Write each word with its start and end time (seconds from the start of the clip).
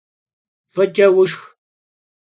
F'ıç'e 0.73 1.07
vuşşx! 1.13 1.41